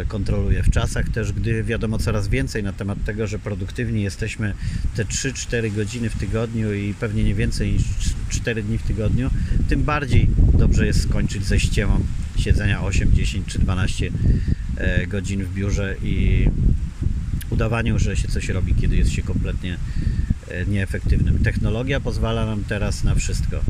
kontroluje 0.09 0.63
w 0.63 0.71
czasach 0.71 1.09
też, 1.09 1.33
gdy 1.33 1.65
wiadomo 1.65 1.99
coraz 1.99 2.29
więcej 2.29 2.63
na 2.63 2.73
temat 2.73 3.05
tego, 3.05 3.27
że 3.27 3.39
produktywni 3.39 4.03
jesteśmy 4.03 4.55
te 4.97 5.05
3-4 5.05 5.75
godziny 5.75 6.11
w 6.11 6.19
tygodniu 6.19 6.75
i 6.75 6.95
pewnie 6.95 7.25
nie 7.25 7.35
więcej 7.35 7.73
niż 7.73 7.83
4 8.29 8.63
dni 8.63 8.79
w 8.79 8.83
tygodniu, 8.83 9.31
tym 9.69 9.83
bardziej 9.83 10.29
dobrze 10.59 10.87
jest 10.87 11.03
skończyć 11.03 11.45
ze 11.45 11.61
ściemą 11.61 12.01
siedzenia 12.39 12.83
8, 12.83 13.13
10 13.13 13.47
czy 13.47 13.59
12 13.59 14.11
e, 14.77 15.07
godzin 15.07 15.45
w 15.45 15.55
biurze 15.55 15.97
i 16.03 16.47
udawaniu, 17.51 17.99
że 17.99 18.17
się 18.17 18.29
coś 18.29 18.49
robi, 18.49 18.75
kiedy 18.75 18.97
jest 18.97 19.11
się 19.11 19.23
kompletnie 19.23 19.77
e, 20.49 20.67
nieefektywnym. 20.67 21.39
Technologia 21.39 22.01
pozwala 22.01 22.47
nam 22.47 22.65
teraz 22.65 23.05
na 23.05 23.15
wszystko 23.15 23.61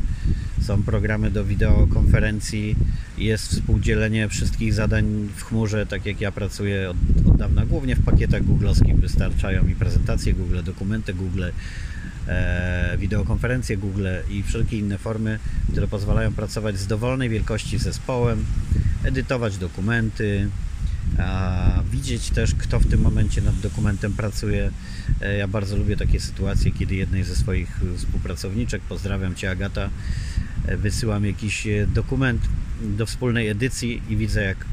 są 0.61 0.83
programy 0.83 1.31
do 1.31 1.45
wideokonferencji, 1.45 2.75
jest 3.17 3.51
współdzielenie 3.51 4.29
wszystkich 4.29 4.73
zadań 4.73 5.29
w 5.35 5.43
chmurze, 5.43 5.85
tak 5.85 6.05
jak 6.05 6.21
ja 6.21 6.31
pracuję 6.31 6.89
od, 6.89 6.97
od 7.27 7.37
dawna, 7.37 7.65
głównie 7.65 7.95
w 7.95 8.03
pakietach 8.03 8.43
googlowskich 8.43 8.95
wystarczają 8.95 9.63
mi 9.63 9.75
prezentacje 9.75 10.33
Google, 10.33 10.63
dokumenty 10.63 11.13
Google, 11.13 11.43
e, 12.27 12.97
wideokonferencje 12.97 13.77
Google 13.77 14.07
i 14.29 14.43
wszelkie 14.43 14.77
inne 14.77 14.97
formy, 14.97 15.39
które 15.71 15.87
pozwalają 15.87 16.33
pracować 16.33 16.77
z 16.77 16.87
dowolnej 16.87 17.29
wielkości 17.29 17.77
zespołem, 17.77 18.45
edytować 19.03 19.57
dokumenty, 19.57 20.49
widzieć 21.91 22.29
też, 22.29 22.55
kto 22.55 22.79
w 22.79 22.87
tym 22.87 23.01
momencie 23.01 23.41
nad 23.41 23.59
dokumentem 23.59 24.13
pracuje. 24.13 24.71
E, 25.21 25.37
Ja 25.37 25.47
bardzo 25.47 25.77
lubię 25.77 25.97
takie 25.97 26.19
sytuacje, 26.19 26.71
kiedy 26.71 26.95
jednej 26.95 27.23
ze 27.23 27.35
swoich 27.35 27.79
współpracowniczek, 27.97 28.81
pozdrawiam 28.81 29.35
Cię 29.35 29.51
Agata, 29.51 29.89
e, 30.65 30.77
wysyłam 30.77 31.25
jakiś 31.25 31.67
e, 31.67 31.87
dokument 31.87 32.41
do 32.81 33.05
wspólnej 33.05 33.47
edycji 33.47 34.01
i 34.09 34.17
widzę, 34.17 34.41
jak 34.43 34.65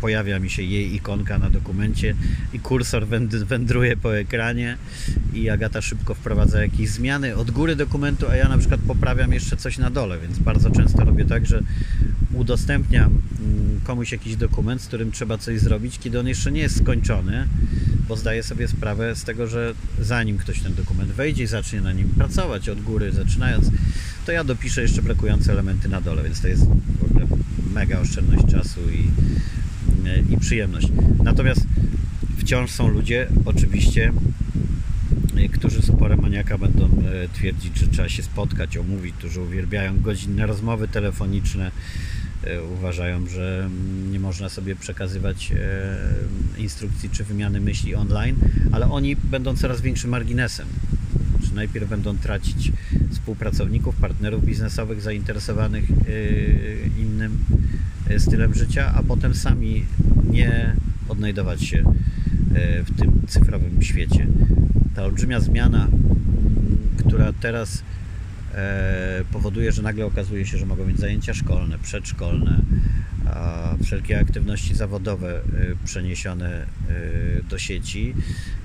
pojawia 0.00 0.38
mi 0.38 0.50
się 0.50 0.62
jej 0.62 0.94
ikonka 0.94 1.38
na 1.38 1.50
dokumencie 1.50 2.14
i 2.52 2.60
kursor 2.60 3.06
węd- 3.06 3.44
wędruje 3.44 3.96
po 3.96 4.16
ekranie 4.18 4.76
i 5.34 5.50
Agata 5.50 5.82
szybko 5.82 6.14
wprowadza 6.14 6.62
jakieś 6.62 6.90
zmiany 6.90 7.36
od 7.36 7.50
góry 7.50 7.76
dokumentu, 7.76 8.26
a 8.30 8.36
ja 8.36 8.48
na 8.48 8.58
przykład 8.58 8.80
poprawiam 8.80 9.32
jeszcze 9.32 9.56
coś 9.56 9.78
na 9.78 9.90
dole, 9.90 10.18
więc 10.18 10.38
bardzo 10.38 10.70
często 10.70 11.04
robię 11.04 11.24
tak, 11.24 11.46
że 11.46 11.62
udostępniam 12.34 13.06
mm, 13.40 13.80
komuś 13.84 14.12
jakiś 14.12 14.36
dokument, 14.36 14.82
z 14.82 14.86
którym 14.86 15.12
trzeba 15.12 15.38
coś 15.38 15.60
zrobić, 15.60 15.98
kiedy 15.98 16.20
on 16.20 16.28
jeszcze 16.28 16.52
nie 16.52 16.60
jest 16.60 16.78
skończony, 16.78 17.48
bo 18.08 18.16
zdaję 18.16 18.42
sobie 18.42 18.68
sprawę 18.68 19.16
z 19.16 19.24
tego, 19.24 19.46
że 19.46 19.74
zanim 20.00 20.38
ktoś 20.38 20.60
ten 20.60 20.74
dokument 20.74 21.10
wejdzie 21.12 21.42
i 21.42 21.46
zacznie 21.46 21.80
na 21.80 21.92
nim 21.92 22.08
pracować 22.08 22.68
od 22.68 22.80
góry, 22.82 23.12
zaczynając, 23.12 23.70
to 24.26 24.32
ja 24.32 24.44
dopiszę 24.44 24.82
jeszcze 24.82 25.02
brakujące 25.02 25.52
elementy 25.52 25.88
na 25.88 26.00
dole, 26.00 26.22
więc 26.22 26.40
to 26.40 26.48
jest 26.48 26.64
w 27.00 27.04
ogóle 27.04 27.26
mega 27.74 28.00
oszczędność 28.00 28.46
czasu 28.52 28.80
i, 28.90 29.10
i 30.30 30.36
przyjemność. 30.36 30.88
Natomiast 31.24 31.66
wciąż 32.38 32.70
są 32.70 32.88
ludzie, 32.88 33.28
oczywiście, 33.44 34.12
y, 35.38 35.48
którzy 35.48 35.82
z 35.82 35.88
uporem 35.88 36.20
maniaka 36.20 36.58
będą 36.58 36.84
e, 36.84 37.28
twierdzić, 37.28 37.78
że 37.78 37.86
trzeba 37.86 38.08
się 38.08 38.22
spotkać, 38.22 38.76
omówić, 38.76 39.14
którzy 39.14 39.40
uwielbiają 39.40 40.00
godzinne 40.00 40.46
rozmowy 40.46 40.88
telefoniczne, 40.88 41.70
e, 42.44 42.62
uważają, 42.62 43.26
że 43.26 43.62
mm, 43.66 44.12
nie 44.12 44.20
można 44.20 44.48
sobie 44.48 44.76
przekazywać 44.76 45.52
instrukcji 46.58 47.10
czy 47.10 47.24
wymiany 47.24 47.60
myśli 47.60 47.94
online, 47.94 48.36
ale 48.72 48.90
oni 48.90 49.16
będą 49.16 49.56
coraz 49.56 49.80
większym 49.80 50.10
marginesem. 50.10 50.66
Czy 51.48 51.54
najpierw 51.54 51.88
będą 51.88 52.18
tracić 52.18 52.72
współpracowników, 53.10 53.96
partnerów 53.96 54.44
biznesowych 54.44 55.02
zainteresowanych 55.02 55.84
innym 56.98 57.38
stylem 58.18 58.54
życia, 58.54 58.92
a 58.94 59.02
potem 59.02 59.34
sami 59.34 59.84
nie 60.30 60.76
odnajdować 61.08 61.62
się 61.62 61.78
e, 61.78 62.82
w 62.82 62.98
tym 62.98 63.22
cyfrowym 63.28 63.82
świecie. 63.82 64.26
Ta 64.94 65.04
olbrzymia 65.04 65.40
zmiana, 65.40 65.84
m, 65.84 65.98
która 66.96 67.32
teraz 67.40 67.82
e, 68.54 69.24
powoduje, 69.32 69.72
że 69.72 69.82
nagle 69.82 70.06
okazuje 70.06 70.46
się, 70.46 70.58
że 70.58 70.66
mogą 70.66 70.84
być 70.84 70.98
zajęcia 70.98 71.34
szkolne, 71.34 71.78
przedszkolne, 71.78 72.60
a 73.26 73.74
wszelkie 73.84 74.20
aktywności 74.20 74.74
zawodowe 74.74 75.36
e, 75.38 75.42
przeniesione 75.84 76.50
e, 76.50 76.66
do 77.42 77.58
sieci 77.58 78.14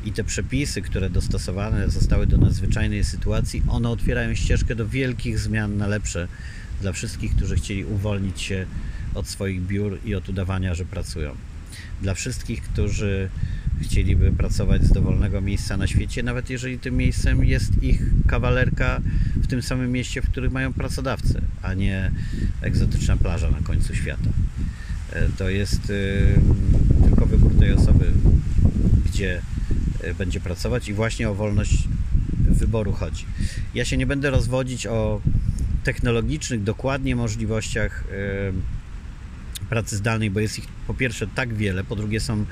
i 0.06 0.12
te 0.12 0.24
przepisy, 0.24 0.82
które 0.82 1.10
dostosowane 1.10 1.90
zostały 1.90 2.28
do 2.28 2.38
nadzwyczajnej 2.38 3.04
sytuacji, 3.04 3.64
one 3.68 3.90
otwierają 3.90 4.36
ścieżkę 4.36 4.76
do 4.76 4.88
wielkich 4.88 5.40
zmian 5.40 5.78
na 5.78 5.88
lepsze 5.88 6.28
dla 6.82 6.92
wszystkich, 6.92 7.36
którzy 7.36 7.56
chcieli 7.56 7.86
uwolnić 7.86 8.42
się 8.42 8.66
od 9.14 9.28
swoich 9.28 9.62
biur 9.62 10.00
i 10.06 10.16
od 10.16 10.30
udawania, 10.30 10.76
że 10.76 10.86
pracują. 10.86 11.36
Dla 12.02 12.14
wszystkich, 12.14 12.62
którzy 12.64 13.30
chcieliby 13.82 14.32
pracować 14.32 14.84
z 14.84 14.92
dowolnego 14.92 15.42
miejsca 15.42 15.78
na 15.78 15.88
świecie, 15.88 16.24
nawet 16.24 16.50
jeżeli 16.50 16.80
tym 16.80 16.98
miejscem 16.98 17.46
jest 17.46 17.84
ich 17.84 18.02
kawalerka 18.28 19.02
w 19.36 19.48
tym 19.48 19.62
samym 19.62 19.92
mieście, 19.92 20.22
w 20.22 20.30
którym 20.30 20.52
mają 20.54 20.74
pracodawcę, 20.74 21.42
a 21.62 21.74
nie 21.74 22.12
egzotyczna 22.62 23.18
plaża 23.18 23.52
na 23.52 23.60
końcu 23.60 23.96
świata. 23.96 24.30
E, 25.14 25.30
To 25.38 25.50
jest 25.50 25.90
y, 25.90 26.36
tylko 27.04 27.26
wybór 27.26 27.60
tej 27.60 27.74
osoby, 27.74 28.12
gdzie 29.06 29.42
y, 30.04 30.14
będzie 30.14 30.40
pracować 30.40 30.90
i 30.90 30.94
właśnie 30.94 31.30
o 31.30 31.36
wolność 31.36 31.88
wyboru 32.40 32.92
chodzi. 32.92 33.26
Ja 33.74 33.86
się 33.86 33.98
nie 33.98 34.08
będę 34.08 34.30
rozwodzić 34.30 34.88
o 34.88 35.22
technologicznych 35.86 36.64
dokładnie 36.64 37.16
możliwościach 37.16 38.04
pracy 39.66 39.98
zdalnej, 39.98 40.32
bo 40.32 40.40
jest 40.40 40.60
ich 40.60 40.68
po 40.88 40.94
pierwsze 40.94 41.28
tak 41.28 41.54
wiele, 41.54 41.84
po 41.84 41.96
drugie 41.96 42.20
są 42.20 42.46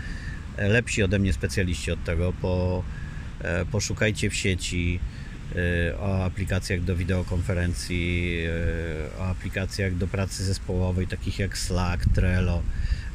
e, 0.57 0.67
lepsi 0.67 1.03
ode 1.03 1.19
mnie 1.19 1.33
specjaliści 1.33 1.91
od 1.91 2.03
tego, 2.03 2.33
po, 2.41 2.83
e, 3.41 3.65
poszukajcie 3.65 4.29
w 4.29 4.35
sieci 4.35 4.99
e, 5.55 5.99
o 5.99 6.25
aplikacjach 6.25 6.81
do 6.81 6.95
wideokonferencji, 6.95 8.37
o 9.19 9.25
aplikacjach 9.25 9.95
do 9.95 10.07
pracy 10.07 10.43
zespołowej, 10.43 11.07
takich 11.07 11.39
jak 11.39 11.57
Slack, 11.57 12.05
Trello, 12.15 12.61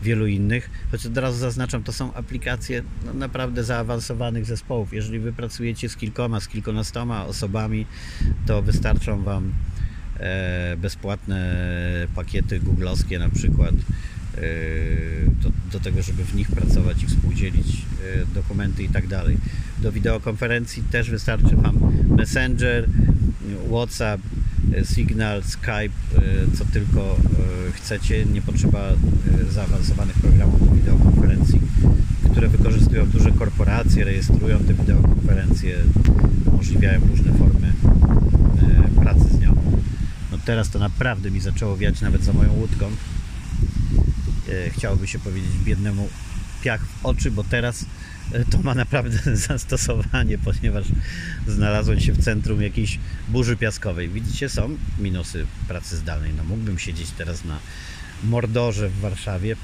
wielu 0.02 0.26
innych. 0.26 0.70
Choć 0.90 1.06
od 1.06 1.18
razu 1.18 1.38
zaznaczam, 1.38 1.82
to 1.82 1.92
są 1.92 2.14
aplikacje 2.14 2.82
no, 3.04 3.14
naprawdę 3.14 3.64
zaawansowanych 3.64 4.44
zespołów. 4.44 4.92
Jeżeli 4.92 5.18
wy 5.18 5.32
pracujecie 5.32 5.88
z 5.88 5.96
kilkoma, 5.96 6.40
z 6.40 6.48
kilkunastoma 6.48 7.26
osobami, 7.26 7.86
to 8.46 8.62
wystarczą 8.62 9.22
wam 9.22 9.52
bezpłatne 10.78 11.66
pakiety 12.14 12.60
googlowskie 12.60 13.18
na 13.18 13.28
przykład 13.28 13.74
e, 13.74 14.40
do, 15.42 15.50
do 15.72 15.80
tego, 15.80 16.02
żeby 16.02 16.24
w 16.24 16.34
nich 16.34 16.48
pracować 16.50 17.02
i 17.02 17.06
współdzielić 17.06 17.66
e, 17.76 18.34
dokumenty 18.34 18.82
i 18.82 18.88
tak 18.88 19.06
dalej. 19.06 19.38
Do 19.78 19.92
wideokonferencji 19.92 20.82
też 20.82 21.10
wystarczy 21.10 21.56
Wam 21.56 21.78
Messenger, 22.16 22.88
WhatsApp, 23.70 24.20
e, 24.74 24.84
Signal, 24.84 25.42
Skype, 25.42 26.18
e, 26.18 26.56
co 26.56 26.64
tylko 26.64 27.00
e, 27.00 27.72
chcecie. 27.72 28.24
Nie 28.26 28.42
potrzeba 28.42 28.80
e, 28.88 29.52
zaawansowanych 29.52 30.16
programów 30.16 30.68
do 30.68 30.74
wideokonferencji, 30.74 31.60
które 32.30 32.48
wykorzystują 32.48 33.06
duże 33.06 33.32
korporacje, 33.32 34.04
rejestrują 34.04 34.58
te 34.58 34.74
wideokonferencje, 34.74 35.76
umożliwiają 36.46 37.00
różne 37.08 37.32
formy 37.32 37.72
e, 38.96 39.02
pracy 39.02 39.24
z 39.34 39.40
nią. 39.40 39.54
Teraz 40.48 40.70
to 40.70 40.78
naprawdę 40.78 41.30
mi 41.30 41.40
zaczęło 41.40 41.76
wiać 41.76 42.00
nawet 42.00 42.24
za 42.24 42.32
moją 42.32 42.52
łódką. 42.52 42.90
E, 44.48 44.70
Chciałoby 44.70 45.08
się 45.08 45.18
powiedzieć 45.18 45.50
biednemu 45.64 46.08
piach 46.62 46.86
w 46.86 47.06
oczy, 47.06 47.30
bo 47.30 47.44
teraz 47.44 47.84
e, 48.32 48.44
to 48.44 48.58
ma 48.58 48.74
naprawdę 48.74 49.18
zastosowanie, 49.48 50.38
ponieważ 50.38 50.86
znalazłem 51.46 52.00
się 52.00 52.12
w 52.12 52.24
centrum 52.24 52.62
jakiejś 52.62 52.98
burzy 53.28 53.56
piaskowej. 53.56 54.08
Widzicie, 54.08 54.48
są 54.48 54.76
minusy 54.98 55.46
pracy 55.68 55.96
zdalnej. 55.96 56.34
No 56.34 56.44
mógłbym 56.44 56.78
siedzieć 56.78 57.10
teraz 57.10 57.44
na 57.44 57.58
Mordorze 58.24 58.88
w 58.88 59.00
Warszawie, 59.00 59.56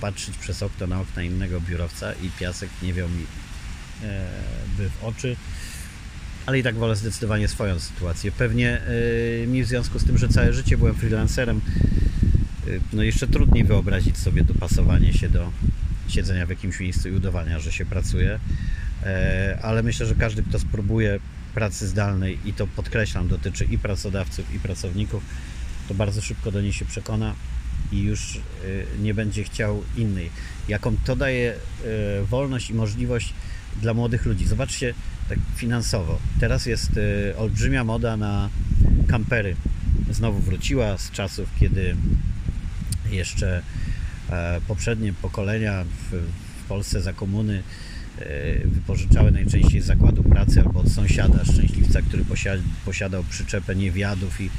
patrzeć 0.00 0.36
przez 0.36 0.62
okno 0.62 0.86
na 0.86 1.00
okna 1.00 1.22
innego 1.22 1.60
biurowca 1.60 2.12
i 2.12 2.30
piasek 2.30 2.70
nie 2.82 2.92
wiął 2.92 3.08
mi 3.08 3.24
e, 4.02 4.26
by 4.76 4.90
w 4.90 5.04
oczy 5.04 5.36
ale 6.46 6.58
i 6.58 6.62
tak 6.62 6.74
wolę 6.74 6.96
zdecydowanie 6.96 7.48
swoją 7.48 7.80
sytuację. 7.80 8.32
Pewnie 8.32 8.80
yy, 9.40 9.46
mi 9.46 9.64
w 9.64 9.66
związku 9.66 9.98
z 9.98 10.04
tym, 10.04 10.18
że 10.18 10.28
całe 10.28 10.52
życie 10.52 10.78
byłem 10.78 10.94
freelancerem, 10.94 11.60
yy, 12.66 12.80
no 12.92 13.02
jeszcze 13.02 13.26
trudniej 13.26 13.64
wyobrazić 13.64 14.18
sobie 14.18 14.44
dopasowanie 14.44 15.12
się 15.12 15.28
do 15.28 15.52
siedzenia 16.08 16.46
w 16.46 16.50
jakimś 16.50 16.80
miejscu 16.80 17.08
i 17.08 17.12
udawania, 17.12 17.58
że 17.58 17.72
się 17.72 17.86
pracuje. 17.86 18.38
Yy, 19.02 19.08
ale 19.62 19.82
myślę, 19.82 20.06
że 20.06 20.14
każdy, 20.14 20.42
kto 20.42 20.58
spróbuje 20.58 21.20
pracy 21.54 21.88
zdalnej 21.88 22.38
i 22.44 22.52
to 22.52 22.66
podkreślam, 22.66 23.28
dotyczy 23.28 23.64
i 23.64 23.78
pracodawców, 23.78 24.54
i 24.54 24.58
pracowników, 24.58 25.22
to 25.88 25.94
bardzo 25.94 26.22
szybko 26.22 26.52
do 26.52 26.60
niej 26.60 26.72
się 26.72 26.84
przekona 26.84 27.34
i 27.92 28.02
już 28.02 28.40
nie 29.02 29.14
będzie 29.14 29.44
chciał 29.44 29.82
innej. 29.96 30.30
Jaką 30.68 30.96
to 31.04 31.16
daje 31.16 31.54
wolność 32.30 32.70
i 32.70 32.74
możliwość 32.74 33.32
dla 33.82 33.94
młodych 33.94 34.26
ludzi. 34.26 34.46
Zobaczcie, 34.46 34.94
tak 35.28 35.38
finansowo. 35.56 36.18
Teraz 36.40 36.66
jest 36.66 36.96
y, 36.96 37.34
olbrzymia 37.36 37.84
moda 37.84 38.16
na 38.16 38.48
kampery. 39.08 39.56
Znowu 40.10 40.40
wróciła 40.40 40.98
z 40.98 41.10
czasów, 41.10 41.48
kiedy 41.60 41.96
jeszcze 43.10 43.62
e, 44.30 44.60
poprzednie 44.68 45.12
pokolenia 45.12 45.84
w, 45.84 46.36
Polsce 46.68 47.00
za 47.02 47.12
komuny 47.12 47.62
e, 48.18 48.24
wypożyczały 48.68 49.32
najczęściej 49.32 49.80
z 49.80 49.84
zakładu 49.84 50.22
pracy 50.22 50.60
albo 50.60 50.80
od 50.80 50.88
sąsiada 50.88 51.44
szczęśliwca, 51.44 52.02
który 52.02 52.24
posiadał, 52.24 52.64
posiadał 52.84 53.24
przyczepę 53.24 53.76
niewiadów 53.76 54.40
i 54.40 54.50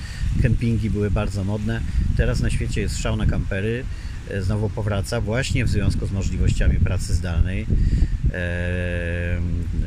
kempingi 0.42 0.90
były 0.90 1.12
bardzo 1.12 1.44
modne. 1.44 1.82
Teraz 2.18 2.40
na 2.40 2.50
świecie 2.50 2.82
jest 2.82 3.00
szał 3.00 3.16
na 3.16 3.26
kampery. 3.26 3.84
E, 4.30 4.42
Znowu 4.42 4.70
powraca 4.70 5.22
właśnie 5.22 5.66
w 5.66 5.70
związku 5.70 6.08
z 6.08 6.12
możliwościami 6.12 6.76
pracy 6.76 7.14
zdalnej. 7.14 7.66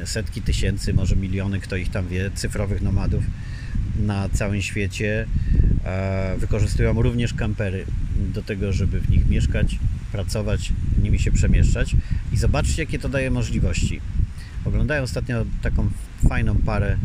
Setki 0.04 0.42
tysięcy, 0.42 0.94
może 0.94 1.16
miliony, 1.16 1.60
kto 1.60 1.76
ich 1.76 1.90
tam 1.90 2.08
wie, 2.08 2.30
cyfrowych 2.34 2.82
nomadów 2.82 3.24
na 4.00 4.28
całym 4.28 4.62
świecie 4.62 5.26
e, 5.84 6.36
wykorzystują 6.38 7.02
również 7.02 7.34
kampery 7.34 7.84
do 8.16 8.42
tego, 8.42 8.72
żeby 8.72 9.00
w 9.00 9.10
nich 9.10 9.28
mieszkać, 9.28 9.78
pracować, 10.12 10.72
nimi 11.02 11.18
się 11.18 11.32
przemieszczać. 11.32 11.96
I 12.32 12.36
zobaczcie, 12.36 12.82
jakie 12.82 12.98
to 12.98 13.08
daje 13.08 13.30
możliwości. 13.30 14.00
Oglądałem 14.64 15.04
ostatnio 15.04 15.44
taką 15.62 15.90
fajną 16.28 16.54
parę 16.54 16.96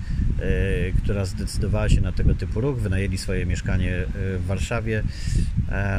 która 1.03 1.25
zdecydowała 1.25 1.89
się 1.89 2.01
na 2.01 2.11
tego 2.11 2.35
typu 2.35 2.61
ruch. 2.61 2.77
Wynajęli 2.79 3.17
swoje 3.17 3.45
mieszkanie 3.45 4.05
w 4.13 4.45
Warszawie. 4.47 5.03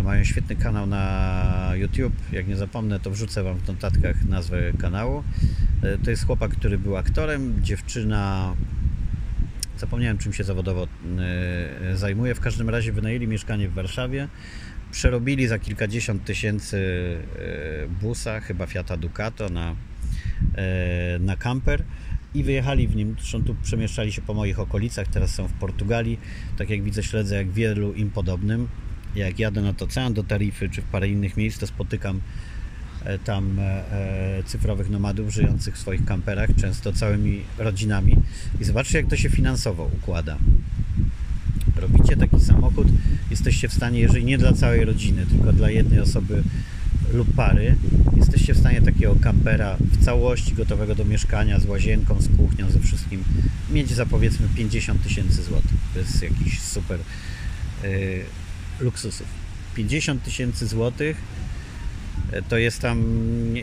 Mają 0.05 0.25
świetny 0.25 0.57
kanał 0.57 0.87
na 0.87 1.73
YouTube. 1.75 2.15
Jak 2.33 2.49
nie 2.49 2.57
zapomnę, 2.57 3.01
to 3.01 3.11
wrzucę 3.11 3.43
Wam 3.43 3.59
w 3.59 3.69
notatkach 3.69 4.25
nazwę 4.25 4.73
kanału. 4.81 5.25
To 6.05 6.11
jest 6.11 6.27
chłopak, 6.27 6.51
który 6.51 6.79
był 6.79 6.97
aktorem, 6.97 7.55
dziewczyna 7.63 8.55
Zapomniałem, 9.79 10.19
czym 10.19 10.33
się 10.33 10.45
zawodowo 10.45 10.89
e, 11.93 11.97
zajmuje. 11.97 12.35
W 12.35 12.41
każdym 12.41 12.71
razie 12.71 12.93
wynajęli 12.93 13.27
mieszkanie 13.27 13.69
w 13.69 13.75
Warszawie. 13.75 14.29
Przerobili 14.91 15.47
za 15.47 15.59
kilkadziesiąt 15.59 16.25
tysięcy 16.25 16.79
e, 17.39 18.03
busa, 18.03 18.41
chyba 18.41 18.67
Fiata 18.67 18.97
Ducato, 18.97 19.49
na, 19.49 19.77
e, 20.55 21.19
na 21.19 21.37
camper 21.37 21.83
i 22.35 22.45
wyjechali 22.45 22.89
w 22.89 22.97
nim. 22.97 23.17
Zresztą 23.19 23.45
tu 23.45 23.55
przemieszczali 23.63 24.13
się 24.13 24.23
po 24.23 24.35
moich 24.35 24.61
okolicach. 24.61 25.09
Teraz 25.09 25.35
są 25.35 25.49
w 25.49 25.53
Portugalii. 25.53 26.19
Tak 26.59 26.71
jak 26.71 26.83
widzę, 26.83 27.03
śledzę 27.03 27.37
jak 27.37 27.51
wielu 27.51 27.93
im 27.93 28.11
podobnym. 28.11 28.69
Jak 29.15 29.39
jadę 29.39 29.63
nad 29.63 29.83
ocean 29.83 30.15
do 30.15 30.25
Tarify 30.25 30.69
czy 30.69 30.83
w 30.83 30.85
parę 30.85 31.09
innych 31.09 31.37
miejsc, 31.37 31.59
to 31.59 31.67
spotykam 31.67 32.21
E, 33.07 33.19
tam 33.19 33.59
e, 33.59 33.63
e, 33.63 34.43
cyfrowych 34.43 34.91
nomadów 34.91 35.33
żyjących 35.33 35.75
w 35.75 35.79
swoich 35.79 36.05
kamperach, 36.05 36.51
często 36.57 36.93
całymi 36.93 37.43
rodzinami. 37.59 38.17
I 38.61 38.65
zobaczcie, 38.65 38.99
jak 38.99 39.07
to 39.07 39.17
się 39.17 39.31
finansowo 39.31 39.91
układa. 39.95 40.39
Robicie 41.77 42.17
taki 42.17 42.41
samochód, 42.41 42.87
jesteście 43.31 43.69
w 43.69 43.73
stanie, 43.73 44.01
jeżeli 44.01 44.25
nie 44.25 44.39
dla 44.39 44.53
całej 44.53 44.85
rodziny, 44.85 45.27
tylko 45.27 45.53
dla 45.53 45.71
jednej 45.71 46.01
osoby 46.01 46.43
lub 47.13 47.35
pary, 47.35 47.77
jesteście 48.17 48.55
w 48.55 48.59
stanie 48.59 48.83
takiego 48.83 49.17
kampera 49.23 49.77
w 49.81 50.05
całości 50.05 50.55
gotowego 50.55 50.95
do 50.95 51.05
mieszkania, 51.05 51.61
z 51.61 51.67
łazienką, 51.67 52.21
z 52.21 52.37
kuchnią, 52.37 52.71
ze 52.71 52.81
wszystkim, 52.81 53.25
mieć 53.71 53.93
za 53.93 54.07
powiedzmy 54.07 54.49
50 54.57 55.03
tysięcy 55.03 55.43
złotych. 55.43 55.77
To 55.95 55.99
jest 55.99 56.23
jakiś 56.23 56.61
super 56.61 57.01
yy, 57.83 58.25
luksusów. 58.81 59.27
50 59.75 60.23
tysięcy 60.25 60.67
złotych 60.67 61.17
to 62.49 62.59
jest 62.59 62.81
tam 62.81 63.05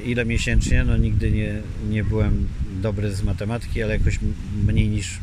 ile 0.05 0.25
miesięcznie, 0.25 0.83
no 0.83 0.97
nigdy 0.97 1.31
nie, 1.31 1.62
nie 1.89 2.03
byłem 2.03 2.47
dobry 2.81 3.15
z 3.15 3.23
matematyki, 3.23 3.83
ale 3.83 3.97
jakoś 3.97 4.19
mniej 4.67 4.89
niż 4.89 5.19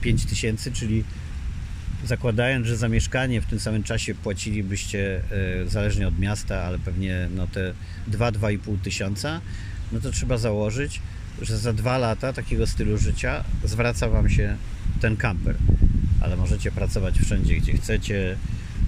5 0.00 0.22
e, 0.22 0.24
e, 0.24 0.28
tysięcy, 0.28 0.72
czyli 0.72 1.04
zakładając, 2.06 2.66
że 2.66 2.76
za 2.76 2.88
mieszkanie 2.88 3.40
w 3.40 3.46
tym 3.46 3.60
samym 3.60 3.82
czasie 3.82 4.14
płacilibyście 4.14 5.20
e, 5.64 5.68
zależnie 5.68 6.08
od 6.08 6.18
miasta, 6.18 6.62
ale 6.62 6.78
pewnie 6.78 7.28
no 7.36 7.46
te 7.46 7.72
2-2,5 8.10 8.78
tysiąca, 8.82 9.40
no 9.92 10.00
to 10.00 10.10
trzeba 10.10 10.38
założyć, 10.38 11.00
że 11.42 11.58
za 11.58 11.72
dwa 11.72 11.98
lata 11.98 12.32
takiego 12.32 12.66
stylu 12.66 12.98
życia 12.98 13.44
zwraca 13.64 14.08
Wam 14.08 14.30
się 14.30 14.56
ten 15.00 15.16
kamper. 15.16 15.56
Ale 16.20 16.36
możecie 16.36 16.70
pracować 16.72 17.18
wszędzie, 17.18 17.56
gdzie 17.56 17.72
chcecie, 17.72 18.36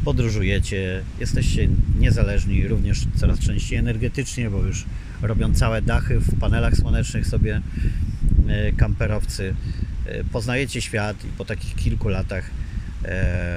podróżujecie, 0.04 1.02
jesteście 1.20 1.68
niezależni 1.98 2.68
również 2.68 3.00
coraz 3.16 3.38
częściej 3.38 3.78
energetycznie, 3.78 4.50
bo 4.50 4.62
już 4.62 4.84
robią 5.22 5.54
całe 5.54 5.82
dachy 5.82 6.20
w 6.20 6.38
panelach 6.38 6.76
słonecznych 6.76 7.26
sobie 7.26 7.60
e, 8.48 8.72
kamperowcy. 8.72 9.54
E, 10.06 10.24
poznajecie 10.24 10.80
świat 10.80 11.24
i 11.24 11.28
po 11.28 11.44
takich 11.44 11.74
kilku 11.74 12.08
latach 12.08 12.50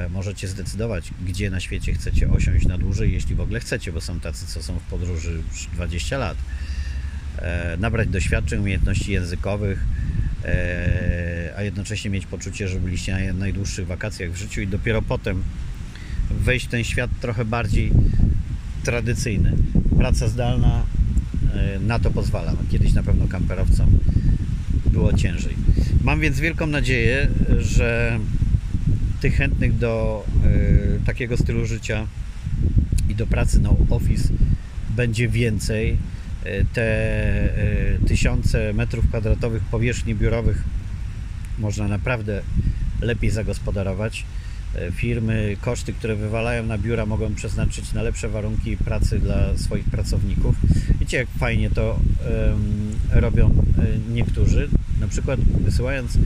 możecie 0.10 0.48
zdecydować, 0.48 1.12
gdzie 1.26 1.50
na 1.50 1.60
świecie 1.60 1.94
chcecie 1.94 2.30
osiąść 2.32 2.66
na 2.66 2.78
dłużej, 2.78 3.14
jeśli 3.14 3.36
w 3.36 3.42
ogóle 3.42 3.60
chcecie, 3.60 3.92
bo 3.92 4.02
są 4.02 4.20
tacy, 4.20 4.48
co 4.48 4.64
są 4.64 4.80
w 4.80 4.84
podróży 4.84 5.42
już 5.52 5.68
20 5.74 6.18
lat. 6.18 6.38
Nabrać 7.78 8.08
doświadczeń, 8.08 8.60
umiejętności 8.60 9.12
językowych, 9.12 9.86
a 11.58 11.64
jednocześnie 11.64 12.12
mieć 12.12 12.26
poczucie, 12.26 12.68
że 12.68 12.80
byliście 12.80 13.18
na 13.28 13.34
najdłuższych 13.34 13.88
wakacjach 13.88 14.32
w 14.32 14.36
życiu 14.36 14.62
i 14.62 14.68
dopiero 14.68 15.02
potem 15.02 15.44
wejść 16.30 16.66
w 16.66 16.70
ten 16.70 16.84
świat 16.84 17.10
trochę 17.22 17.46
bardziej 17.46 17.92
tradycyjny. 18.84 19.54
Praca 19.98 20.28
zdalna 20.28 20.84
e, 21.54 21.80
na 21.80 22.00
to 22.00 22.12
pozwala. 22.12 22.54
Kiedyś 22.72 22.94
na 22.94 23.04
pewno 23.04 23.28
kamperowcom 23.28 24.00
było 24.86 25.14
ciężej. 25.14 25.56
Mam 26.04 26.20
więc 26.20 26.40
wielką 26.40 26.68
nadzieję, 26.68 27.28
że 27.60 28.20
tych 29.22 29.36
chętnych 29.36 29.78
do 29.78 30.26
y, 30.46 31.00
takiego 31.06 31.38
stylu 31.38 31.66
życia 31.66 32.08
i 33.10 33.16
do 33.16 33.28
pracy 33.28 33.60
na 33.60 33.70
office 33.90 34.34
będzie 34.90 35.28
więcej. 35.28 35.98
E, 36.44 36.66
te 36.66 36.88
y, 37.96 38.00
tysiące 38.08 38.74
metrów 38.74 39.08
kwadratowych 39.08 39.64
powierzchni 39.64 40.16
biurowych 40.16 40.64
można 41.60 41.88
naprawdę 41.88 42.42
lepiej 43.02 43.30
zagospodarować. 43.30 44.26
Firmy 44.92 45.58
koszty, 45.62 45.94
które 45.94 46.16
wywalają 46.16 46.66
na 46.66 46.78
biura, 46.78 47.06
mogą 47.06 47.36
przeznaczyć 47.36 47.94
na 47.94 48.02
lepsze 48.02 48.30
warunki 48.30 48.78
pracy 48.78 49.20
dla 49.20 49.58
swoich 49.58 49.86
pracowników. 49.86 50.56
Wiecie, 51.00 51.18
jak 51.18 51.28
fajnie 51.30 51.70
to 51.70 52.00
um, 52.50 52.92
robią 53.10 53.64
niektórzy, 54.10 54.70
na 55.00 55.08
przykład 55.08 55.40
wysyłając 55.40 56.18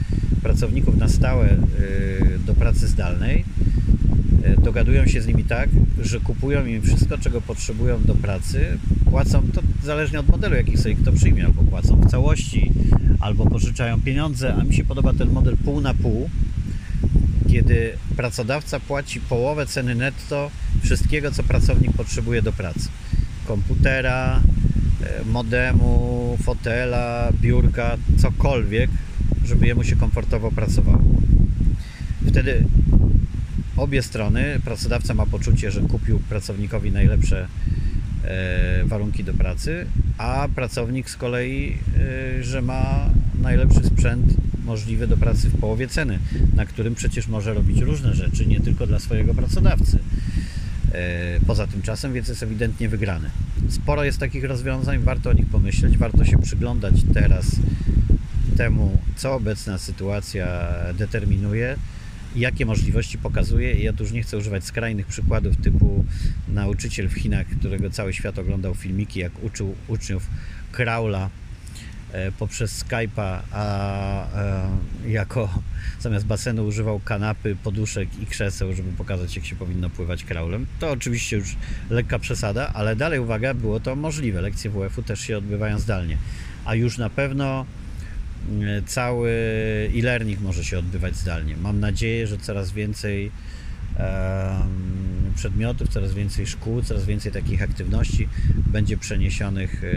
pracowników 0.46 0.98
na 0.98 1.10
stałe 1.10 1.50
y, 1.54 2.40
do 2.46 2.54
pracy 2.54 2.88
zdalnej, 2.88 3.46
y, 4.60 4.62
dogadują 4.62 5.08
się 5.08 5.22
z 5.22 5.28
nimi 5.28 5.44
tak, 5.44 5.70
że 6.02 6.20
kupują 6.20 6.66
im 6.66 6.82
wszystko, 6.82 7.18
czego 7.18 7.42
potrzebują 7.42 8.02
do 8.04 8.16
pracy, 8.16 8.78
płacą 9.10 9.42
to 9.54 9.62
zależnie 9.84 10.20
od 10.20 10.30
modelu, 10.30 10.56
jaki 10.56 10.78
sobie 10.78 10.96
kto 10.96 11.12
przyjmie, 11.12 11.46
albo 11.46 11.64
płacą 11.64 11.96
w 11.96 12.12
całości, 12.12 12.72
albo 13.20 13.46
pożyczają 13.46 14.02
pieniądze, 14.02 14.56
a 14.56 14.64
mi 14.64 14.74
się 14.74 14.84
podoba 14.84 15.14
ten 15.14 15.30
model 15.30 15.58
pół 15.58 15.82
na 15.82 15.94
pół, 15.94 16.30
kiedy 17.50 17.94
pracodawca 18.16 18.80
płaci 18.80 19.20
połowę 19.22 19.66
ceny 19.66 19.96
netto 19.96 20.52
wszystkiego, 20.84 21.32
co 21.32 21.44
pracownik 21.44 21.94
potrzebuje 21.94 22.42
do 22.42 22.54
pracy. 22.54 22.90
Komputera, 23.48 24.42
e, 25.04 25.26
modemu, 25.26 26.38
fotela, 26.44 27.30
biurka, 27.42 27.98
cokolwiek, 28.22 28.90
żeby 29.46 29.68
jemu 29.68 29.84
się 29.84 29.96
komfortowo 29.96 30.52
pracowało. 30.52 31.16
Wtedy 32.28 32.66
obie 33.78 34.02
strony, 34.04 34.60
pracodawca 34.64 35.14
ma 35.14 35.26
poczucie, 35.26 35.72
że 35.72 35.82
kupił 35.82 36.20
pracownikowi 36.20 36.92
najlepsze 36.92 37.48
e, 38.24 38.84
warunki 38.86 39.24
do 39.24 39.34
pracy, 39.34 39.86
a 40.18 40.48
pracownik 40.56 41.10
z 41.10 41.16
kolei, 41.16 41.78
e, 42.40 42.44
że 42.44 42.62
ma 42.62 43.10
najlepszy 43.42 43.84
sprzęt 43.84 44.34
możliwy 44.66 45.08
do 45.08 45.18
pracy 45.18 45.50
w 45.50 45.60
połowie 45.60 45.88
ceny, 45.88 46.20
na 46.56 46.66
którym 46.66 46.96
przecież 46.96 47.28
może 47.28 47.54
robić 47.54 47.82
różne 47.82 48.16
rzeczy, 48.16 48.46
nie 48.46 48.60
tylko 48.60 48.88
dla 48.88 49.00
swojego 49.00 49.34
pracodawcy. 49.34 50.00
E, 50.92 51.40
poza 51.48 51.68
tym 51.68 51.82
czasem, 51.82 52.14
więc 52.14 52.28
jest 52.28 52.44
ewidentnie 52.44 52.90
wygrany. 52.90 53.30
Sporo 53.70 54.04
jest 54.04 54.20
takich 54.20 54.44
rozwiązań, 54.44 55.00
warto 55.00 55.30
o 55.30 55.34
nich 55.34 55.46
pomyśleć, 55.46 55.98
warto 55.98 56.26
się 56.26 56.38
przyglądać 56.38 56.94
teraz 57.14 57.46
temu, 58.58 58.98
co 59.16 59.34
obecna 59.34 59.78
sytuacja 59.78 60.68
determinuje, 60.94 61.76
jakie 62.36 62.66
możliwości 62.66 63.18
pokazuje. 63.18 63.74
Ja 63.74 63.94
tu 63.94 64.04
już 64.04 64.12
nie 64.12 64.24
chcę 64.24 64.38
używać 64.38 64.64
skrajnych 64.66 65.08
przykładów 65.08 65.58
typu 65.58 66.06
nauczyciel 66.48 67.10
w 67.10 67.14
Chinach, 67.14 67.48
którego 67.60 67.90
cały 67.90 68.14
świat 68.14 68.40
oglądał 68.40 68.76
filmiki, 68.76 69.20
jak 69.20 69.44
uczył 69.44 69.76
uczniów 69.88 70.28
kraula 70.72 71.30
E, 72.16 72.32
poprzez 72.32 72.84
Skype'a, 72.84 73.40
a 73.52 73.64
e, 75.06 75.10
jako 75.10 75.50
zamiast 76.00 76.26
basenu 76.26 76.66
używał 76.66 77.00
kanapy, 77.00 77.56
poduszek 77.64 78.10
i 78.22 78.26
krzeseł, 78.26 78.74
żeby 78.74 78.92
pokazać, 78.92 79.36
jak 79.36 79.46
się 79.46 79.56
powinno 79.56 79.90
pływać 79.90 80.24
kraulem. 80.24 80.66
To 80.80 80.92
oczywiście 80.92 81.38
już 81.38 81.56
lekka 81.90 82.20
przesada, 82.20 82.72
ale 82.74 82.96
dalej 82.96 83.20
uwaga, 83.20 83.54
było 83.54 83.80
to 83.80 83.96
możliwe. 83.96 84.42
Lekcje 84.42 84.72
WF-u 84.72 85.04
też 85.04 85.20
się 85.20 85.38
odbywają 85.38 85.80
zdalnie. 85.80 86.18
A 86.66 86.76
już 86.76 86.98
na 86.98 87.10
pewno 87.10 87.66
cały 88.86 89.32
e-learning 89.96 90.42
może 90.42 90.64
się 90.64 90.80
odbywać 90.80 91.16
zdalnie. 91.16 91.58
Mam 91.58 91.80
nadzieję, 91.80 92.28
że 92.28 92.38
coraz 92.38 92.72
więcej 92.72 93.32
przedmiotów, 95.36 95.90
coraz 95.90 96.14
więcej 96.14 96.48
szkół, 96.48 96.82
coraz 96.82 97.06
więcej 97.06 97.32
takich 97.32 97.62
aktywności 97.62 98.30
będzie 98.68 98.98
przeniesionych 98.98 99.84
e, 99.84 99.92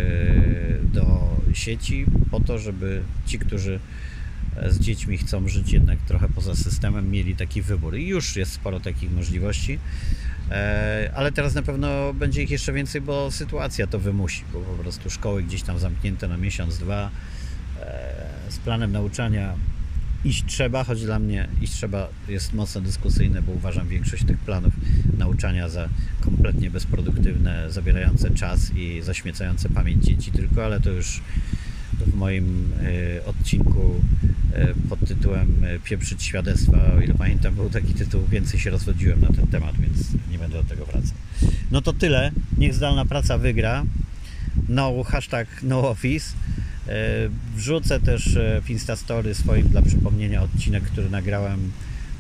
do 0.84 1.37
sieci 1.52 2.06
po 2.30 2.40
to, 2.40 2.58
żeby 2.58 3.02
ci, 3.26 3.38
którzy 3.38 3.80
e, 4.56 4.72
z 4.72 4.78
dziećmi 4.78 5.18
chcą 5.18 5.48
żyć 5.48 5.72
jednak 5.72 5.98
trochę 5.98 6.28
poza 6.28 6.54
systemem, 6.54 7.11
mieli 7.11 7.37
taki 7.37 7.62
wybór. 7.62 7.96
I 7.96 8.06
już 8.06 8.37
jest 8.37 8.52
sporo 8.52 8.80
takich 8.80 9.11
możliwości, 9.11 9.78
e, 10.50 11.12
ale 11.14 11.32
teraz 11.32 11.54
na 11.54 11.62
pewno 11.62 12.14
będzie 12.14 12.42
ich 12.42 12.50
jeszcze 12.50 12.72
więcej, 12.72 13.00
bo 13.00 13.30
sytuacja 13.30 13.87
to 13.87 13.98
wymusi, 13.98 14.44
bo 14.52 14.61
po 14.61 14.82
prostu 14.82 15.11
szkoły 15.11 15.42
gdzieś 15.42 15.62
tam 15.62 15.78
zamknięte 15.78 16.28
na 16.28 16.37
miesiąc, 16.37 16.78
dwa, 16.78 17.11
z 18.50 18.58
planem 18.58 18.92
nauczania 18.92 19.54
iść 20.24 20.44
trzeba, 20.46 20.84
choć 20.84 21.02
dla 21.02 21.18
mnie 21.18 21.48
iść 21.62 21.72
trzeba 21.72 22.08
jest 22.28 22.52
mocno 22.52 22.80
dyskusyjne, 22.80 23.42
bo 23.42 23.52
uważam 23.52 23.88
większość 23.88 24.24
tych 24.24 24.38
planów 24.38 24.74
nauczania 25.18 25.68
za 25.68 25.88
kompletnie 26.20 26.70
bezproduktywne, 26.70 27.72
zabierające 27.72 28.30
czas 28.30 28.70
i 28.74 29.02
zaśmiecające 29.02 29.68
pamięć 29.68 30.04
dzieci 30.04 30.32
tylko, 30.32 30.64
ale 30.64 30.80
to 30.80 30.90
już 30.90 31.20
w 32.06 32.14
moim 32.14 32.72
y, 32.82 33.24
odcinku 33.26 33.94
e, 34.54 34.74
pod 34.88 35.08
tytułem 35.08 35.64
e, 35.64 35.78
Pieprzyć 35.78 36.22
świadectwa. 36.22 36.92
O 36.96 37.00
ile 37.00 37.14
pamiętam, 37.14 37.54
był 37.54 37.70
taki 37.70 37.94
tytuł. 37.94 38.22
Więcej 38.30 38.61
się 38.61 38.70
rozwodziłem 38.70 39.20
na 39.20 39.28
ten 39.28 39.46
temat, 39.46 39.76
więc 39.80 40.08
nie 40.30 40.38
będę 40.38 40.62
do 40.62 40.68
tego 40.68 40.87
wracał. 40.87 41.16
No 41.70 41.82
to 41.82 41.92
tyle. 41.92 42.30
Niech 42.58 42.74
zdalna 42.74 43.04
praca 43.04 43.38
wygra. 43.38 43.84
No, 44.68 45.02
hashtag 45.02 45.48
no 45.62 45.90
office. 45.90 46.32
E, 46.88 47.29
Wrzucę 47.57 48.01
też 48.01 48.37
e, 48.37 48.61
w 48.64 48.70
Instastory 48.70 49.35
swoim 49.35 49.68
dla 49.68 49.83
przypomnienia 49.83 50.42
odcinek, 50.42 50.85
który 50.85 51.11
nagrałem 51.11 51.72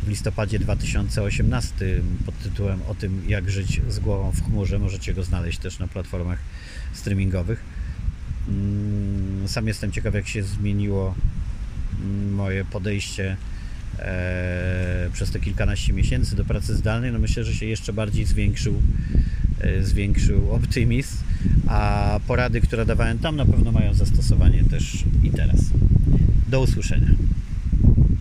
w 0.02 0.08
listopadzie 0.08 0.58
2018 0.58 2.00
pod 2.26 2.38
tytułem 2.38 2.80
o 2.88 2.94
tym, 2.94 3.22
jak 3.28 3.50
żyć 3.50 3.80
z 3.88 3.98
głową 3.98 4.32
w 4.32 4.44
chmurze. 4.44 4.78
Możecie 4.78 5.14
go 5.14 5.22
znaleźć 5.24 5.58
też 5.58 5.78
na 5.78 5.88
platformach 5.88 6.38
streamingowych. 6.92 7.64
Mm, 8.48 9.48
Sam 9.48 9.66
jestem 9.68 9.92
ciekaw, 9.92 10.14
jak 10.14 10.28
się 10.28 10.42
zmieniło 10.42 11.14
mm, 12.00 12.34
moje 12.34 12.64
podejście 12.64 13.36
e, 13.98 15.10
przez 15.12 15.30
te 15.30 15.40
kilkanaście 15.40 15.92
miesięcy 15.92 16.36
do 16.36 16.44
pracy 16.44 16.76
zdalnej. 16.76 17.12
No 17.12 17.18
myślę, 17.18 17.44
że 17.44 17.54
się 17.54 17.66
jeszcze 17.66 17.92
bardziej 17.92 18.24
zwiększył, 18.24 18.82
e, 19.60 19.82
zwiększył 19.84 20.52
optymizm, 20.52 21.16
a 21.66 22.20
porady, 22.26 22.60
które 22.60 22.86
dawałem 22.86 23.18
tam, 23.18 23.36
na 23.36 23.44
pewno 23.44 23.72
mają 23.72 23.94
zastosowanie 23.94 24.64
też 24.64 25.04
i 25.22 25.30
teraz. 25.30 25.60
Do 26.48 26.60
usłyszenia. 26.60 27.08